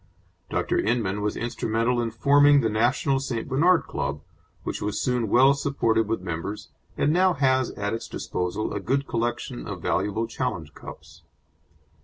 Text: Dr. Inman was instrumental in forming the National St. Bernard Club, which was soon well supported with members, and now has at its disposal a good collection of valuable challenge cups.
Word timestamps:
Dr. 0.49 0.79
Inman 0.79 1.21
was 1.21 1.37
instrumental 1.37 2.01
in 2.01 2.09
forming 2.09 2.61
the 2.61 2.71
National 2.71 3.19
St. 3.19 3.47
Bernard 3.47 3.83
Club, 3.83 4.21
which 4.63 4.81
was 4.81 4.99
soon 4.99 5.29
well 5.29 5.53
supported 5.53 6.07
with 6.07 6.21
members, 6.21 6.69
and 6.97 7.13
now 7.13 7.33
has 7.35 7.69
at 7.77 7.93
its 7.93 8.07
disposal 8.07 8.73
a 8.73 8.79
good 8.79 9.05
collection 9.07 9.67
of 9.67 9.79
valuable 9.83 10.25
challenge 10.25 10.73
cups. 10.73 11.21